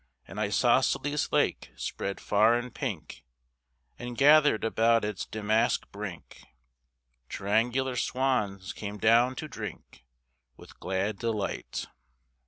An 0.27 0.39
isosceles 0.39 1.31
lake 1.31 1.71
spread 1.75 2.19
fair 2.19 2.55
and 2.55 2.73
pink, 2.73 3.23
And, 3.99 4.17
gathered 4.17 4.63
about 4.63 5.05
its 5.05 5.27
damask 5.27 5.91
brink, 5.91 6.43
Triangular 7.29 7.95
swans 7.95 8.73
came 8.73 8.97
down 8.97 9.35
to 9.35 9.47
drink 9.47 10.03
With 10.57 10.79
glad 10.79 11.19
delight. 11.19 11.85